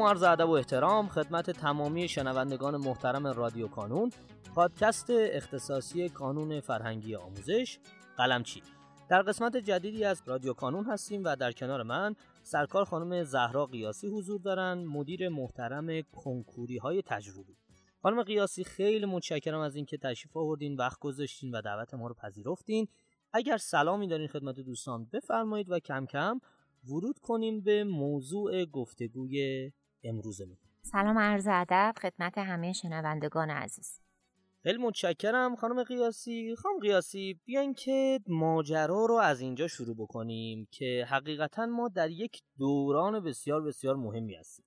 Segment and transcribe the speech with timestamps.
[0.00, 4.10] و عرض ادب و احترام خدمت تمامی شنوندگان محترم رادیو کانون
[4.54, 7.78] پادکست اختصاصی کانون فرهنگی آموزش
[8.16, 8.62] قلمچی.
[9.08, 14.08] در قسمت جدیدی از رادیو کانون هستیم و در کنار من سرکار خانم زهرا قیاسی
[14.08, 17.56] حضور دارن مدیر محترم کنکوری های تجربی.
[18.02, 22.88] خانم قیاسی خیلی متشکرم از اینکه تشریف آوردین وقت گذاشتین و دعوت ما رو پذیرفتین.
[23.32, 26.40] اگر سلامی دارین خدمت دوستان بفرمایید و کم کم
[26.88, 29.70] ورود کنیم به موضوع گفتگوی
[30.04, 34.00] امروزمون سلام عرض ادب خدمت همه شنوندگان عزیز.
[34.62, 36.56] خیلی متشکرم خانم قیاسی.
[36.56, 42.42] خانم قیاسی بیاین که ماجرا رو از اینجا شروع بکنیم که حقیقتا ما در یک
[42.58, 44.64] دوران بسیار بسیار مهمی هستیم.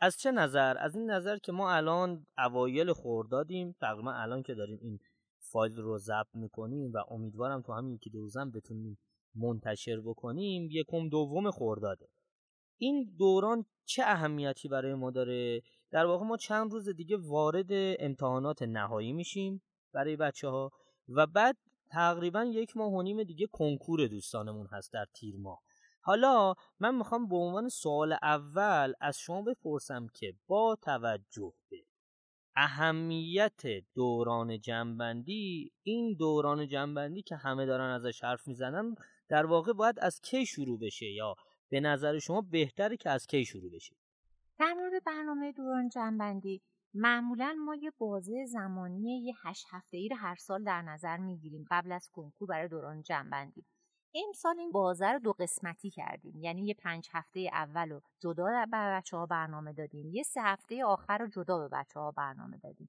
[0.00, 4.78] از چه نظر؟ از این نظر که ما الان اوایل خوردادیم تقریبا الان که داریم
[4.82, 4.98] این
[5.38, 8.98] فایل رو ضبط می‌کنیم و امیدوارم تو همین یکی دو روزم بتونیم
[9.34, 12.08] منتشر بکنیم یکم دوم خورداده.
[12.78, 18.62] این دوران چه اهمیتی برای ما داره؟ در واقع ما چند روز دیگه وارد امتحانات
[18.62, 19.62] نهایی میشیم
[19.92, 20.70] برای بچه ها
[21.08, 21.56] و بعد
[21.90, 25.62] تقریبا یک ماه و نیم دیگه کنکور دوستانمون هست در تیر ماه.
[26.00, 31.84] حالا من می‌خوام به عنوان سوال اول از شما بپرسم که با توجه به
[32.56, 33.60] اهمیت
[33.94, 38.94] دوران جنبندی این دوران جنبندی که همه دارن ازش حرف می‌زنن
[39.28, 41.34] در واقع باید از کی شروع بشه؟ یا
[41.68, 43.96] به نظر شما بهتره که از کی شروع بشه؟
[44.58, 46.62] در مورد برنامه دوران جنبندی
[46.94, 51.64] معمولا ما یه بازه زمانی یه هشت هفته ای رو هر سال در نظر می‌گیریم
[51.70, 53.64] قبل از کنکور برای دوران جنبندی.
[54.14, 58.66] امسال این بازه رو دو قسمتی کردیم یعنی یه پنج هفته اول رو جدا به
[58.70, 62.88] بچه ها برنامه دادیم یه سه هفته آخر رو جدا به بچه ها برنامه دادیم.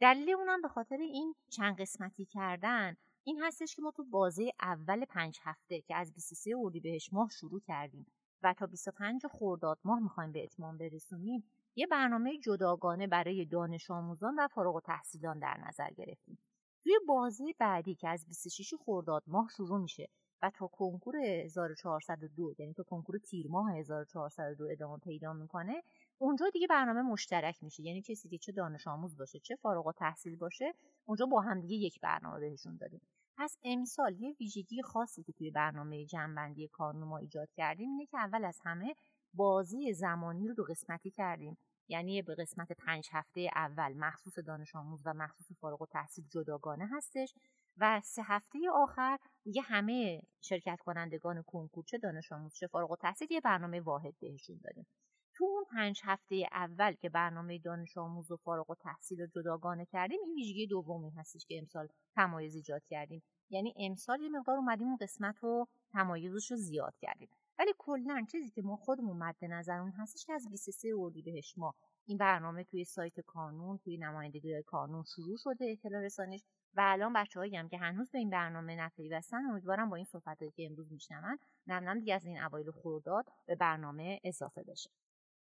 [0.00, 5.04] دلیل اونم به خاطر این چند قسمتی کردن این هستش که ما تو بازه اول
[5.04, 8.06] پنج هفته که از 23 اردیبهشت ماه شروع کردیم
[8.42, 11.44] و تا 25 خرداد ماه می‌خوایم به اتمام برسونیم
[11.76, 16.38] یه برنامه جداگانه برای دانش آموزان و فارغ التحصیلان در نظر گرفتیم.
[16.82, 20.08] توی بازه بعدی که از 26 خرداد ماه شروع میشه
[20.42, 25.82] و تا کنکور 1402 یعنی تا کنکور تیر ماه 1402 ادامه پیدا می‌کنه
[26.18, 27.82] اونجا دیگه برنامه مشترک میشه.
[27.82, 30.74] یعنی کسی که چه دانش آموز باشه چه فارغ و تحصیل باشه
[31.04, 33.00] اونجا با هم دیگه یک برنامه بهشون دادیم.
[33.36, 38.18] پس امسال یه ویژگی خاصی که توی برنامه جنبندی کانون ما ایجاد کردیم اینه که
[38.18, 38.94] اول از همه
[39.34, 41.58] بازی زمانی رو دو قسمتی کردیم.
[41.88, 46.88] یعنی به قسمت پنج هفته اول مخصوص دانش آموز و مخصوص فارغ و تحصیل جداگانه
[46.92, 47.34] هستش
[47.78, 52.96] و سه هفته آخر دیگه همه شرکت کنندگان کنکور چه دانش آموز چه فارغ و
[52.96, 54.86] تحصیل یه برنامه واحد بهشون دادیم.
[55.34, 59.86] تو اون پنج هفته اول که برنامه دانش آموز و فارغ و تحصیل رو جداگانه
[59.86, 63.22] کردیم این ویژگی دومی هستش که امسال تمایز ایجاد کردیم.
[63.50, 67.28] یعنی امسال یه مقدار اومدیم اون قسمت رو تمایزش رو زیاد کردیم.
[67.58, 71.74] ولی کلا چیزی که ما خودمون مد نظرمون هستش که از 23 اردیبهشت ماه
[72.06, 76.44] این برنامه توی سایت کانون توی نمایندگی کانون شروع شده اطلاع رسانیش
[76.74, 80.66] و الان بچه‌هایی هم که هنوز به این برنامه نپیوستن امیدوارم با این صحبتایی که
[80.66, 84.90] امروز میشنون نم دیگه از این اوایل خرداد به برنامه اضافه بشه.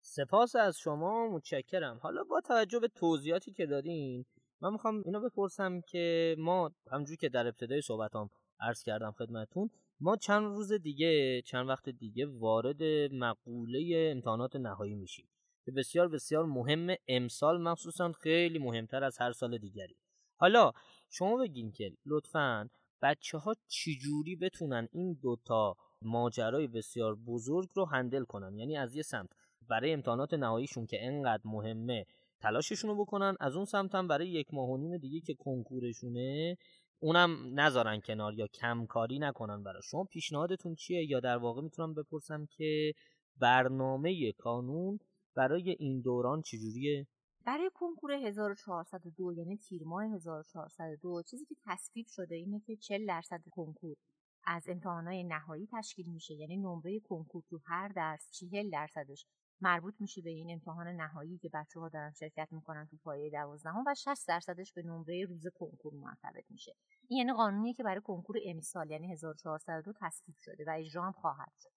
[0.01, 1.99] سپاس از شما متشکرم.
[2.03, 4.25] حالا با توجه به توضیحاتی که دادین
[4.61, 9.69] من می‌خوام اینو بپرسم که ما همجوری که در ابتدای صحبتام عرض کردم خدمتون
[9.99, 15.29] ما چند روز دیگه چند وقت دیگه وارد مقوله امتحانات نهایی میشیم.
[15.65, 19.95] که بسیار بسیار مهم امسال مخصوصا خیلی مهمتر از هر سال دیگری.
[20.39, 20.71] حالا
[21.09, 22.69] شما بگین که لطفا
[23.01, 29.01] بچه ها چجوری بتونن این دوتا ماجرای بسیار بزرگ رو هندل کنن؟ یعنی از یه
[29.01, 29.29] سمت
[29.69, 32.05] برای امتحانات نهاییشون که انقدر مهمه
[32.39, 36.57] تلاششون رو بکنن از اون سمت هم برای یک ماه و نیم دیگه که کنکورشونه
[36.99, 39.81] اونم نذارن کنار یا کمکاری نکنن برای.
[39.83, 42.93] شما پیشنهادتون چیه؟ یا در واقع می‌تونم بپرسم که
[43.37, 44.99] برنامه کانون
[45.35, 47.07] برای این دوران چجوریه؟
[47.45, 53.41] برای کنکور 1402 یعنی تیر ماه 1402 چیزی که تصویب شده اینه که 40 درصد
[53.51, 53.95] کنکور
[54.43, 59.25] از امتحانات نهایی تشکیل میشه یعنی نمره کنکور تو هر درس 40 درصدش.
[59.61, 63.83] مربوط میشه به این امتحان نهایی که بچه ها دارن شرکت می‌کنن تو پایه دوازدهم
[63.87, 66.75] و 60 درصدش به نمره روز کنکور مرتبط میشه.
[67.07, 71.53] این یعنی قانونیه که برای کنکور امسال یعنی 1402 تصویب شده و اجرا هم خواهد
[71.59, 71.69] شد.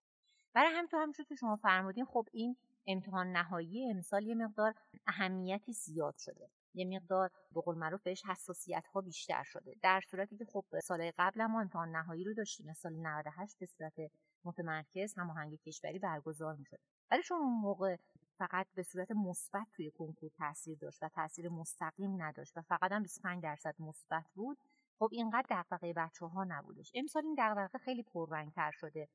[0.55, 2.56] برای همینطور همونطور که شما فرمودین خب این
[2.87, 4.75] امتحان نهایی امسال یه مقدار
[5.06, 6.50] اهمیتی زیاد شده.
[6.75, 9.75] یه مقدار به قول معروف بهش حساسیت ها بیشتر شده.
[9.82, 12.73] در صورتی که خب سال قبل ما امتحان نهایی رو داشتیم.
[12.73, 13.94] سال 98 به صورت
[14.44, 16.81] متمرکز هماهنگ کشوری برگزار می‌شد.
[17.10, 17.96] ولی چون اون موقع
[18.38, 23.02] فقط به صورت مثبت توی کنکور تاثیر داشت و تاثیر مستقیم نداشت و فقط هم
[23.02, 24.58] 25 درصد مثبت بود
[24.98, 26.92] خب اینقدر دغدغه بچه ها نبودش.
[26.94, 29.08] امسال این دغدغه خیلی پررنگتر شده.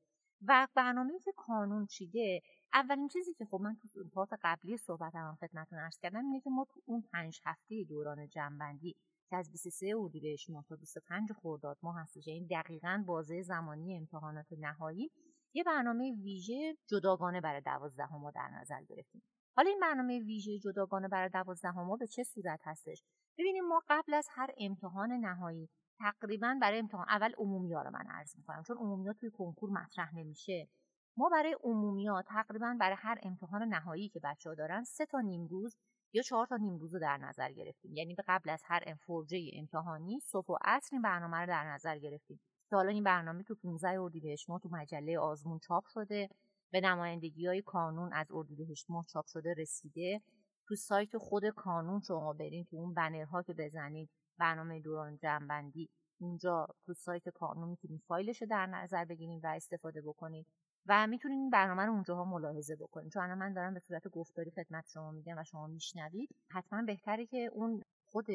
[0.46, 5.38] و برنامه که کانون چیده اولین چیزی که خب من تو پات قبلی صحبت هم
[5.40, 8.96] خدمتتون عرض کردم اینه که ما تو اون پنج هفته دوران جنبندی
[9.30, 14.52] که از 23 اردیبهشت ماه تا 25 خرداد ماه هستش یعنی دقیقا بازه زمانی امتحانات
[14.52, 15.10] نهایی
[15.56, 19.22] یه برنامه ویژه جداگانه برای دوازدهم ما در نظر گرفتیم.
[19.56, 23.02] حالا این برنامه ویژه جداگانه برای دوازدهم به چه صورت هستش؟
[23.38, 25.68] ببینیم ما قبل از هر امتحان نهایی
[25.98, 29.70] تقریبا برای امتحان اول عمومی ها رو من عرض می‌کنم چون عمومی ها توی کنکور
[29.70, 30.68] مطرح نمیشه.
[31.16, 35.20] ما برای عمومی ها تقریبا برای هر امتحان نهایی که بچه ها دارن سه تا
[35.20, 35.76] نیم روز
[36.12, 37.94] یا چهار تا نیم روز رو در نظر گرفتیم.
[37.94, 41.98] یعنی به قبل از هر فرجه امتحانی صبح و عصر این برنامه رو در نظر
[41.98, 42.40] گرفتیم.
[42.70, 46.28] که حالا این برنامه تو 15 اردیبهشت ماه تو مجله آزمون چاپ شده.
[46.72, 50.22] به نمایندگی های کانون از اردیبهشت ماه چاپ شده رسیده.
[50.68, 55.90] تو سایت خود کانون شما برین تو اون بنرها که بزنید برنامه دوران جنبندی
[56.20, 60.46] اونجا تو سایت کانون می‌تونید فایلش رو در نظر بگیرید و استفاده بکنید
[60.86, 64.88] و می‌تونید این برنامه رو اونجاها ملاحظه بکنید چون من دارم به صورت گفتاری خدمت
[64.88, 68.26] شما میگم و شما میشنوید حتما بهتره که اون خود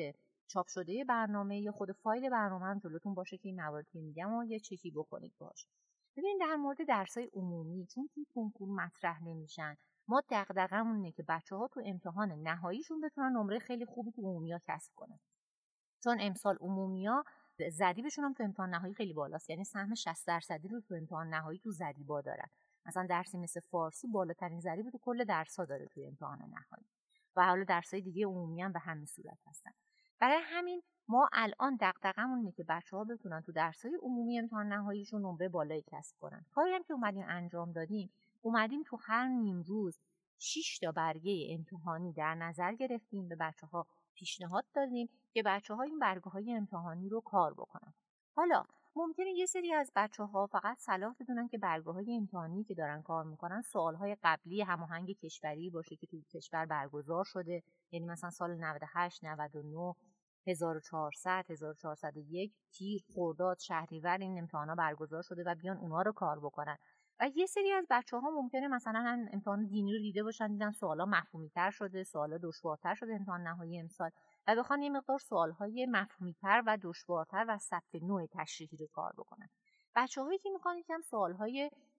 [0.53, 4.33] چاپ شده برنامه یا خود فایل برنامه هم جلوتون باشه که این مواردی که میگم
[4.33, 5.67] و یه چکی بکنید باش
[6.17, 9.77] ببینید در مورد درسای عمومی چون توی کنکور مطرح نمیشن
[10.07, 14.51] ما دغدغه‌مون اینه که بچه ها تو امتحان نهاییشون بتونن نمره خیلی خوبی تو عمومی
[14.51, 15.19] ها کسب کنن.
[16.03, 17.25] چون امسال عمومی ها
[17.71, 21.59] زدیبشون هم تو امتحان نهایی خیلی بالاست یعنی سهم 60 درصدی رو تو امتحان نهایی
[21.59, 22.47] تو زدیبا دارن.
[22.85, 26.85] مثلا درسی مثل فارسی بالاترین ضریب تو کل درس ها داره توی امتحان نهایی.
[27.35, 29.71] و حالا درسای دیگه عمومی هم به همین صورت هستن.
[30.21, 35.21] برای همین ما الان دغدغمون اینه که بچه ها بتونن تو درسای عمومی امتحان نهاییشون
[35.21, 36.45] نمره بالایی کسب کنن.
[36.51, 38.09] کاری هم که اومدیم انجام دادیم
[38.41, 39.97] اومدیم تو هر نیم روز
[40.39, 45.83] 6 تا برگه امتحانی در نظر گرفتیم به بچه ها پیشنهاد دادیم که بچه ها
[45.83, 47.93] این برگه های امتحانی رو کار بکنن.
[48.35, 48.65] حالا
[48.95, 53.01] ممکنه یه سری از بچه ها فقط صلاح بدونن که برگه های امتحانی که دارن
[53.01, 57.63] کار می‌کنن سوال های قبلی هماهنگ کشوری باشه که تو کشور برگزار شده.
[57.91, 59.95] یعنی مثلا سال 98 99
[60.47, 66.77] 1400 1401 تیر خرداد شهریور این امتحانا برگزار شده و بیان اونها رو کار بکنن.
[67.19, 71.05] و یه سری از بچه ها ممکنه مثلا امتحان دینی رو دیده باشن دیدن سوالا
[71.05, 74.09] مفهومی تر شده سوالا دشوارتر شده امتحان نهایی امسال
[74.47, 78.87] و بخوان یه مقدار سوال های مفهومی تر و دشوارتر و ثبت نوع تشریحی رو
[78.93, 79.49] کار بکنن.
[79.95, 81.33] بچه هایی که می‌خوان یکم سوال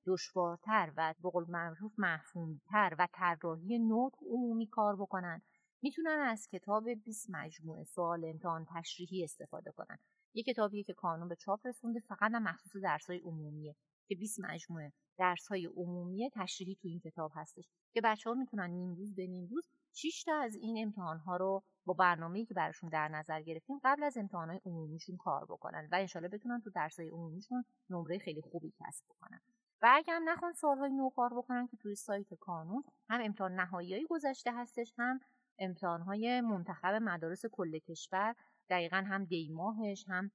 [0.07, 5.43] دشوارتر و به قول معروف مفهومی تر و طراحی نوت عمومی کار بکنن
[5.83, 9.99] می‌تونن از کتاب 20 مجموعه سوال امتحان تشریحی استفاده کنن.
[10.35, 13.77] یه کتابیه که کانون به چاپ رسونده فقط هم مخصوص درسای عمومیه
[14.09, 18.71] که 20 مجموعه درس های عمومی تشریحی تو این کتاب هستش که بچه ها می‌تونن
[18.71, 22.55] نیم روز به نیم روز 6 تا از این امتحان ها رو با برنامه‌ای که
[22.55, 26.71] براشون در نظر گرفتیم قبل از امتحان های عمومیشون کار بکنن و انشالله بتونن تو
[26.71, 29.41] درس های عمومیشون نمره خیلی خوبی کسب بکنن.
[29.83, 33.55] و اگر هم نخوان سوال های نو کار بکنن که توی سایت کانون هم امتحان
[33.55, 35.21] نهایی گذشته هستش هم
[35.63, 38.35] امتحان های منتخب مدارس کل کشور
[38.71, 40.31] دقیقا هم دیماهش هم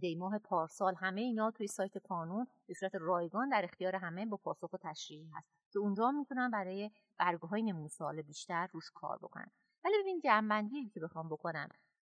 [0.00, 4.72] دیماه پارسال همه اینا توی سایت کانون به صورت رایگان در اختیار همه با پاسخ
[4.72, 5.48] و تشریحی هست.
[5.72, 9.50] که اونجا می‌تونن برای برگه های سوال بیشتر روش کار بکنن.
[9.84, 11.68] ولی ببین جنبندی که بخوام بکنم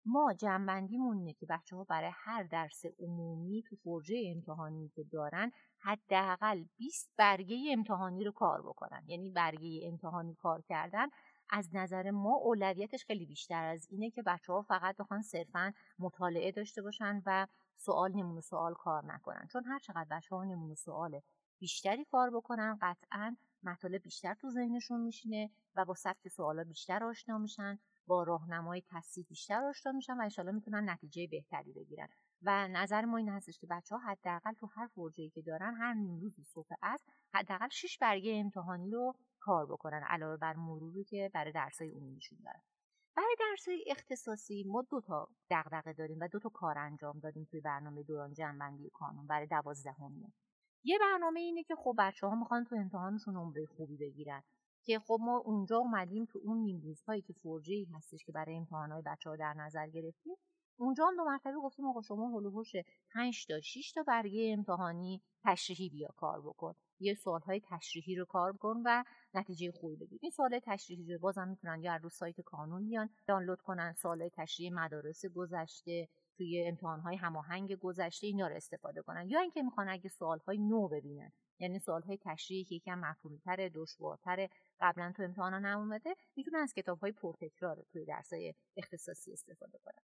[0.05, 5.51] ما جنبندیمون اینه که بچه ها برای هر درس عمومی تو فرجه امتحانی که دارن
[5.77, 9.03] حداقل 20 برگه امتحانی رو کار بکنن.
[9.07, 11.07] یعنی برگه امتحانی کار کردن
[11.49, 16.51] از نظر ما اولویتش خیلی بیشتر از اینه که بچه ها فقط بخوان صرفا مطالعه
[16.51, 19.47] داشته باشن و سوال نمونه سوال کار نکنن.
[19.51, 21.21] چون هر چقدر بچه ها نمونه سوال
[21.59, 27.37] بیشتری کار بکنن قطعا مطالب بیشتر تو ذهنشون میشینه و با سبک سوالا بیشتر آشنا
[27.37, 32.07] میشن با راهنمای تصحیح بیشتر آشنا میشن و انشالله می‌تونن نتیجه بهتری بگیرن.
[32.41, 35.93] و نظر ما این هستش که بچه ها حداقل تو هر فرجه که دارن هر
[35.93, 41.31] نیم روزی صبح است حداقل 6 برگه امتحانی رو کار بکنن علاوه بر مروری که
[41.33, 42.61] برای درسای عمومیشون دارن
[43.17, 47.61] برای درسای اختصاصی ما دو تا دغدغه داریم و دو تا کار انجام دادیم توی
[47.61, 50.33] برنامه دوران جنبندی کانون برای دوازدهمیه
[50.83, 54.43] یه برنامه اینه که خب بچه ها می‌خوان تو امتحانشون نمره خوبی بگیرن
[54.85, 59.01] که خب ما اونجا اومدیم تو اون نیم روزهایی که فرجه هستش که برای امتحانهای
[59.05, 60.35] بچه ها در نظر گرفتیم
[60.79, 62.71] اونجا هم دو مرتبه گفتیم آقا شما هلوهوش
[63.13, 66.75] 5 تا 6 تا برگه امتحانی تشریحی بیا کار بکن.
[66.99, 70.19] یه سوال های تشریحی رو کار کن و نتیجه خوبی بگیر.
[70.21, 74.69] این سوال تشریحی رو بازم می‌تونن یا رو سایت کانون بیان دانلود کنن سوال تشریحی
[74.69, 79.29] مدارس گذشته توی امتحان های هماهنگ گذشته اینا رو استفاده کنن.
[79.29, 81.31] یا اینکه می‌خوان اگه سوال های نو ببینن.
[81.59, 84.49] یعنی سوال های تشریحی که یکم مفهومی‌تر دشوارتر
[84.79, 90.01] قبلا تو امتحانا نیومده می‌تونن از کتاب های پرتکرار توی درسای اختصاصی استفاده کنن.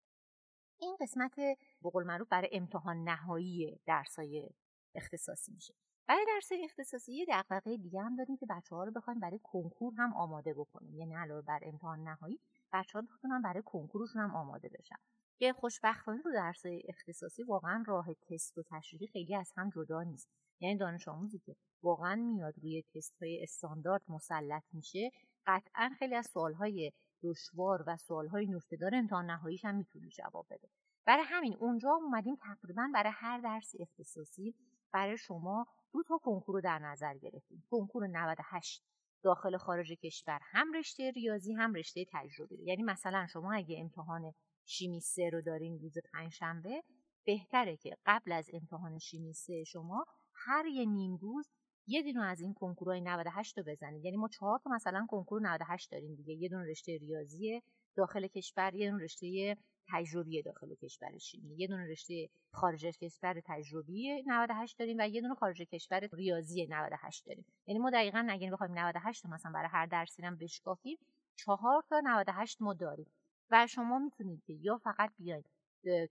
[0.79, 1.35] این قسمت
[1.81, 4.49] به قول معروف برای امتحان نهایی درسای
[4.95, 5.73] اختصاصی میشه.
[6.11, 9.93] برای درس اختصاصی یه دغدغه دیگه هم داریم که بچه ها رو بخوایم برای کنکور
[9.97, 10.95] هم آماده بکنیم.
[10.95, 12.39] یعنی علاوه بر امتحان نهایی
[12.73, 14.95] بچه ها بتونن برای کنکورشون هم آماده بشن.
[15.39, 20.29] که خوشبختانه تو درس اختصاصی واقعا راه تست و تشریحی خیلی از هم جدا نیست.
[20.59, 25.11] یعنی دانش آموزی که واقعا میاد روی تست های استاندارد مسلط میشه
[25.45, 26.91] قطعا خیلی از سوالهای
[27.23, 30.69] دشوار و سوالهای نکتهدار امتحان نهاییش هم می‌تونه جواب بده.
[31.05, 34.55] برای همین اونجا اومدیم تقریبا برای هر درس اختصاصی
[34.93, 37.63] برای شما دو تا کنکور رو در نظر گرفتیم.
[37.69, 38.83] کنکور 98
[39.23, 44.33] داخل خارج کشور هم رشته ریاضی هم رشته تجربی یعنی مثلا شما اگه امتحان
[44.65, 46.83] شیمی سه رو دارین روز پنجشنبه
[47.25, 51.49] بهتره که قبل از امتحان شیمی سه شما هر یه نیم روز
[51.87, 54.05] یه دونه از این کنکورهای 98 رو بزنید.
[54.05, 56.33] یعنی ما چهار تا مثلا کنکور 98 داریم دیگه.
[56.33, 57.61] یه دونه رشته ریاضی
[57.95, 59.57] داخل کشور یه دونه رشته
[59.87, 65.35] تجربی داخل کشور شیمی یه دونه رشته خارج کشور تجربی 98 داریم و یه دونه
[65.35, 67.45] خارج کشور ریاضی 98 داریم.
[67.67, 70.97] یعنی ما دقیقا اگه بخوایم 98 مثلا برای هر درسی هم بشکافیم
[71.35, 73.11] چهار تا 98 ما داریم.
[73.51, 75.45] و شما می‌تونید که یا فقط بیاید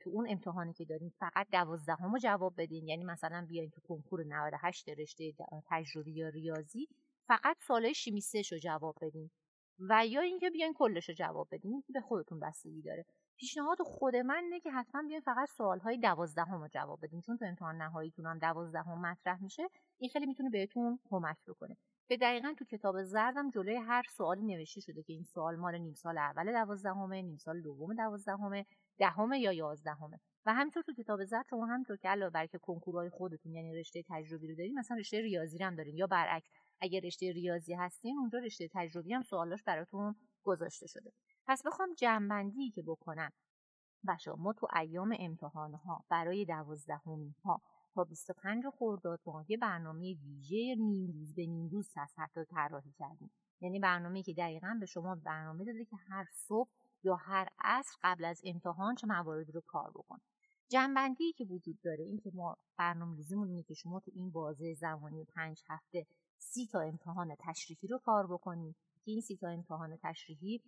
[0.00, 2.88] تو اون امتحانی که داریم فقط دوازدهم رو جواب بدین.
[2.88, 5.34] یعنی مثلا بیاین تو کنکور 98 رشته
[5.66, 6.88] تجربی یا ریاضی
[7.26, 9.30] فقط سوالای شیمی رو جواب بدین.
[9.88, 13.04] و یا اینکه بیاین کلش رو جواب بدین به خودتون بستگی داره.
[13.40, 17.20] پیشنهاد خود من اینه که حتما بیاین فقط سوالهای دوازدهم رو جواب بدین.
[17.20, 19.68] چون تو امتحان نهاییتون هم دوازدهم مطرح میشه
[19.98, 21.76] این خیلی می‌تونه بهتون کمک بکنه.
[22.08, 25.94] به دقیقا تو کتاب زردم جلوی هر سوالی نوشته شده که این سوال مال نیم
[25.94, 28.66] سال اول دوازدهمه نیم سال دوم دوازدهمه
[28.98, 30.20] دهمه یا یازدهمه.
[30.46, 34.04] و همینطور تو کتاب زرد شما همینطور که علاوه بر که کنکورهای خودتون یعنی رشته
[34.08, 35.96] تجربی رو دارین مثلا رشته ریاضی هم دارین.
[35.96, 41.12] یا برعکس اگر رشته ریاضی هستین اونجا رشته تجربی هم سوالاش براتون گذاشته شده.
[41.50, 43.32] پس بخوام جنبندی که بکنم.
[44.08, 47.62] بچه ما تو ایام امتحان ها برای دوازدهمی ها
[47.94, 53.30] تا 25 خرداد ماه یه برنامه ویژه نیم روز به نیم روز حتی طراحی کردیم.
[53.60, 56.70] یعنی برنامه که دقیقا به شما برنامه داده که هر صبح
[57.02, 60.18] یا هر عصر قبل از امتحان چه مواردی رو کار بکن
[60.68, 64.74] جنبندی که وجود داره این که ما برنامه ریزیمون اینه که شما تو این بازه
[64.74, 66.06] زمانی پنج هفته
[66.38, 70.60] سی تا امتحان تشریحی رو کار بکنید که این سی تا امتحان تشریحی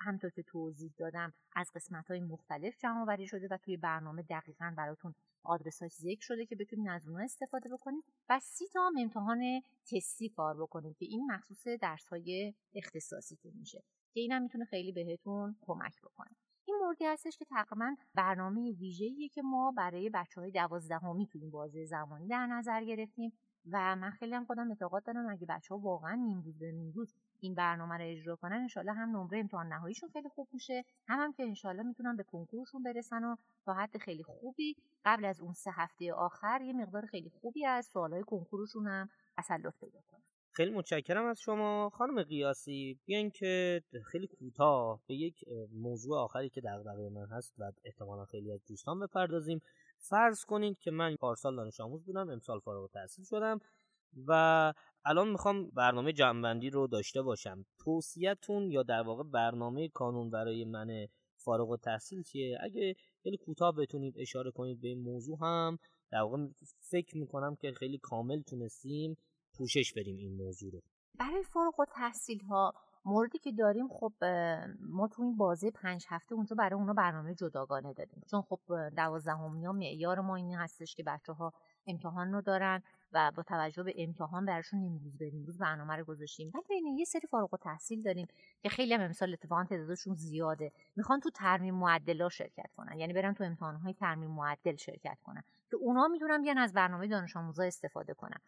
[0.00, 1.32] همطور که توضیح دادم.
[1.52, 6.46] از قسمت های مختلف جمع شده و توی برنامه دقیقا براتون آدرس های ذکر شده
[6.46, 9.62] که بتونید از اونها استفاده بکنید و سی تا هم امتحان
[9.92, 15.56] تستی کار بکنید که این مخصوص درس های اختصاصیتون میشه که اینم می‌تونه خیلی بهتون
[15.60, 16.36] کمک بکنه.
[16.64, 21.50] این موردی هستش که تقریبا برنامه ویژه‌ایه که ما برای بچه های دوازدهمی تو این
[21.50, 23.32] بازه زمانی در نظر گرفتیم.
[23.72, 26.92] و من خیلی هم خودم اعتقاد دارم اگه بچه ها واقعا نیم روز به نیم
[26.92, 30.84] روز این برنامه رو اجرا کنن انشالله هم نمره امتحان نهاییشون خیلی خوب میشه.
[31.08, 34.76] هم هم که انشالله می‌تونن به کنکورشون برسن و تا حد خیلی خوبی.
[35.04, 39.08] قبل از اون سه هفته آخر یه مقدار خیلی خوبی از سوالای کنکورشون هم
[39.38, 40.20] تسلط پیدا کنن.
[40.52, 41.90] خیلی متشکرم از شما.
[41.90, 47.72] خانم قیاسی بیاین که خیلی کوتاه به یک موضوع آخری که دغدغه من هست و
[47.84, 49.60] احتمالا خیلی از دوستان بپردازیم.
[50.08, 53.60] فرض کنید که من پارسال دانش آموز بودم امسال فارغ التحصیل شدم
[54.26, 54.72] و
[55.04, 57.66] الان می‌خوام برنامه جمعبندی رو داشته باشم.
[57.78, 64.14] توصیهتون یا در واقع برنامه کانون برای من فارغ التحصیل چیه؟ اگه خیلی کوتاه بتونید
[64.18, 65.78] اشاره کنید به این موضوع هم
[66.10, 66.46] در واقع
[66.80, 69.16] فکر می‌کنم که خیلی کامل تونستیم
[69.54, 70.82] پوشش بدیم این موضوع رو.
[71.18, 72.72] برای فارغ التحصیل ها
[73.06, 74.12] موردی که داریم خب
[74.80, 78.22] ما تو این بازه پنج هفته اونجا برای اونا برنامه جداگانه دادیم.
[78.30, 78.60] چون خب
[78.96, 81.52] دوازدهمی ها معیار ما این هستش که بچه ها
[81.86, 82.82] امتحان رو دارن
[83.12, 86.50] و با توجه به امتحان براشون امروز به امروز برنامه رو گذاشتیم.
[86.50, 88.26] بعد بین یه سری فارغ و تحصیل داریم
[88.62, 90.72] که خیلی هم امسال اتفاقا تعدادشون زیاده.
[90.96, 92.98] می‌خوان تو ترمیم معدلا شرکت کنن.
[92.98, 95.42] یعنی برن تو امتحانهای ترمیم معدل شرکت کنن.
[95.70, 98.38] که اونا می‌تونن بیان از برنامه دانش آموزا استفاده کنن.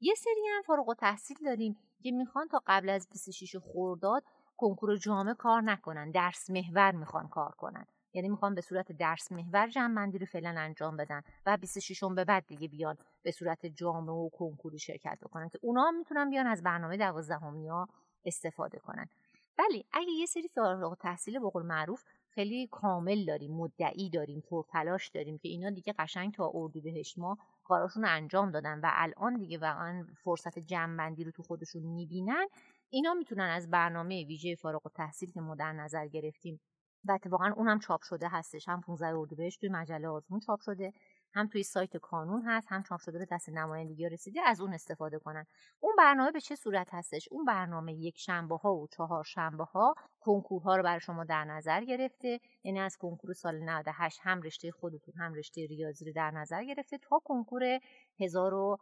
[0.00, 4.24] یه سری هم فارغ تحصیل داریم که می‌خوان تا قبل از 26 خرداد
[4.56, 7.86] کنکور جامعه کار نکنن درس محور می‌خوان کار کنن.
[8.12, 12.46] یعنی می‌خوان به صورت درس محور جمع رو فعلا انجام بدن و 26 به بعد
[12.46, 16.62] دیگه بیان به صورت جامعه و کنکوری شرکت بکنن که اونا هم می‌تونن بیان از
[16.62, 17.88] برنامه دوازدهمی ها
[18.24, 19.08] استفاده کنن.
[19.58, 22.04] ولی اگه یه سری فارغ تحصیل به قول معروف
[22.38, 28.04] خیلی کامل داریم مدعی داریم پرتلاش داریم که اینا دیگه قشنگ تا اردیبهشت ما کاراشون
[28.04, 32.46] انجام دادن و الان دیگه واقعا فرصت جمعبندی رو تو خودشون می‌بینن.
[32.90, 36.60] اینا می‌تونن از برنامه ویژه فارغ و تحصیل که ما در نظر گرفتیم
[37.04, 40.92] و اتفاقا اونم چاپ شده هستش هم 15 اردیبهشت توی مجله آزمون چاپ شده.
[41.32, 45.18] هم توی سایت کانون هست هم چاپ شده به دست نمایندگی رسیده از اون استفاده
[45.18, 45.46] کنن.
[45.80, 49.94] اون برنامه به چه صورت هستش؟ اون برنامه یک شنبه ها و چهار شنبه ها
[50.20, 52.40] کنکورها رو برای شما در نظر گرفته.
[52.64, 56.98] یعنی از کنکور سال 98 هم رشته خودتون هم رشته ریاضی رو در نظر گرفته
[56.98, 57.62] تا کنکور
[58.20, 58.78] 1000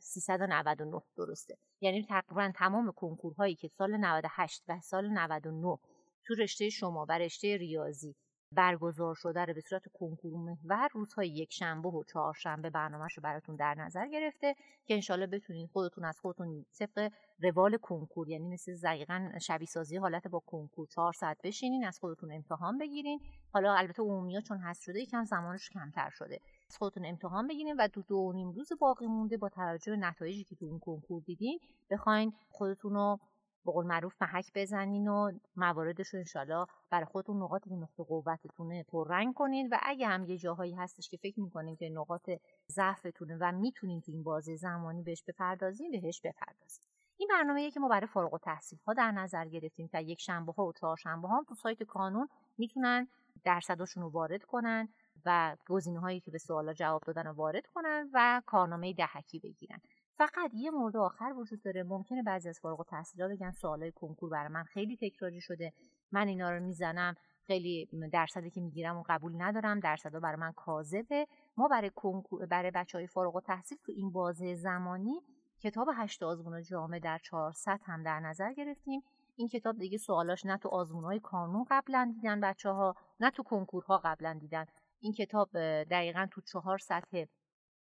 [0.00, 1.56] 399 درسته.
[1.80, 5.78] یعنی تقریبا تمام کنکورهایی که سال 98 و سال 99
[6.26, 8.16] تو رشته شما و رشته ریاضی
[8.54, 13.56] برگزار شده رو به صورت کنکور محور روزهای یک شنبه و چهارشنبه برنامهش رو براتون
[13.56, 14.54] در نظر گرفته
[14.86, 17.10] که انشالله بتونید خودتون از خودتون طبق
[17.42, 22.32] روال کنکور یعنی مثل دقیقا شبیه سازی حالت با کنکور چهار ساعت بشینین از خودتون
[22.32, 23.20] امتحان بگیرین.
[23.52, 26.40] حالا البته عمومی چون هست شده یکم زمانش کمتر شده.
[26.68, 30.44] از خودتون امتحان بگیرین و دو دو نیم روز باقی مونده با توجه به نتایجی
[30.44, 33.18] که تو اون کنکور دیدین بخواین خودتون رو
[33.64, 39.34] به قول معروف محک بزنین و مواردش رو انشالله برای خودتون نقاط نقطه قوتتونه پررنگ
[39.34, 42.30] کنید و اگه هم یه جاهایی هستش که فکر می‌کنین که نقاط
[42.68, 46.84] ضعفتونه و می‌تونین تو این بازه زمانی بهش بپردازین بهش بپردازین.
[47.16, 50.66] این برنامه که ما برای فارغ التحصیل ها در نظر گرفتیم تا یک شنبه ها
[50.66, 52.28] و چهارشنبه ها تو سایت کانون
[52.58, 53.08] می‌تونن
[53.44, 54.88] درصداشون رو وارد کنن
[55.24, 59.80] و گزینه هایی که به سوالا جواب دادن رو وارد کنن و کارنامه دهکی بگیرن.
[60.14, 61.82] فقط یه مورد آخر وجود داره.
[61.82, 65.72] ممکنه بعضی از فارغ التحصیلا بگن سوالای کنکور برای من خیلی تکراری شده.
[66.12, 67.14] من اینا رو می‌زنم.
[67.46, 69.80] خیلی درصدی که می‌گیرم و قبول ندارم.
[69.80, 71.26] درصدا برای من کاذبه.
[71.56, 75.20] ما برای کنکور برای بچه های فارغ التحصیل تو این بازه زمانی
[75.60, 79.02] کتاب هشت آزمون جامعه در 400 هم در نظر گرفتیم.
[79.36, 83.42] این کتاب دیگه سوالاش نه تو آزمون های کانون قبلا دیدن بچه ها نه تو
[83.42, 84.66] کنکورها قبلا دیدن.
[85.00, 85.48] این کتاب
[85.82, 87.24] دقیقا تو چهار سطح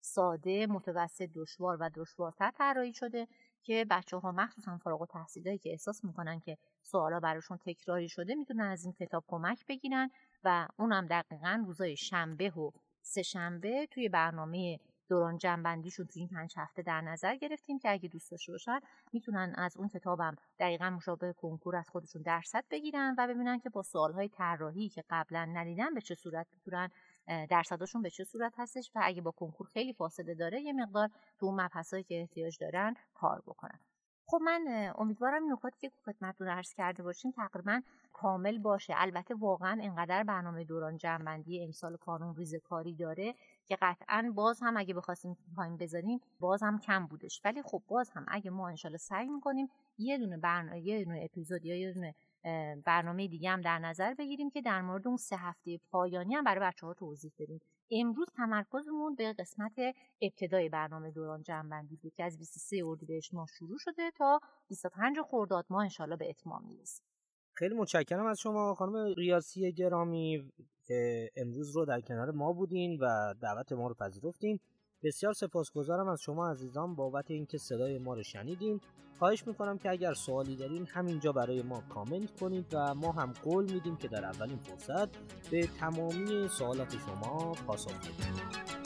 [0.07, 3.29] ساده متوسط دشوار و دشوارتر طراحی شده
[3.63, 8.65] که بچه ها مخصوصا فارغ التحصیلایی که احساس می‌کنن که سوالا براشون تکراری شده می‌تونن
[8.65, 10.11] از این کتاب کمک بگیرن
[10.45, 12.71] و اونم دقیقا روزای شنبه و
[13.01, 18.09] سه شنبه توی برنامه دوران جنبندیشون توی این پنج هفته در نظر گرفتیم که اگه
[18.09, 18.81] دوست داشته باشن
[19.13, 23.83] می‌تونن از اون کتابم دقیقا مشابه کنکور از خودشون درصد بگیرن و ببینن که با
[23.83, 26.91] سوالهای طراحی که قبلا ندیدن به چه صورت می‌تونن
[27.27, 31.47] درصداشون به چه صورت هستش و اگه با کنکور خیلی فاصله داره یه مقدار تو
[31.47, 33.81] اون مبحثایی که احتیاج دارن کار بکنن.
[34.29, 37.81] خب من امیدوارم نکاتی که خدمتتون عرض کرده باشیم تقریبا
[38.13, 38.95] کامل باشه.
[38.97, 43.35] البته واقعا انقدر برنامه دوران جنبندی امسال کانون ریز کاری داره
[43.67, 47.41] که قطعا باز هم اگه بخواستیم پایین بذاریم باز هم کم بودش.
[47.45, 51.65] ولی خب باز هم اگه ما انشالله سعی می‌کنیم یه دونه برنامه یه دونه اپیزود
[51.65, 52.15] یا یه دونه
[52.85, 56.61] برنامه دیگه هم در نظر بگیریم که در مورد اون سه هفته پایانی هم برای
[56.61, 57.61] بچه ها توضیح بدیم.
[57.91, 59.73] امروز تمرکزمون به قسمت
[60.23, 65.67] ابتدای برنامه دوران جنبندی بود که از 23 اردیبهشت ماه شروع شده تا 25 خرداد
[65.71, 67.07] ماه انشالله به اتمام می‌رسیم.
[67.53, 70.53] خیلی متشکرم از شما خانم ریاسی گرامی
[70.87, 74.61] که امروز رو در کنار ما بودین و دعوت ما رو پذیرفتین.
[75.03, 78.81] بسیار سپاسگزارم از شما عزیزان بابت اینکه صدای ما رو شنیدین.
[79.19, 83.73] خواهش می‌کنم که اگر سوالی دارین همینجا برای ما کامنت کنید و ما هم قول
[83.73, 85.09] میدیم که در اولین فرصت
[85.51, 88.86] به تمامی سوالات شما پاسخ بدیم.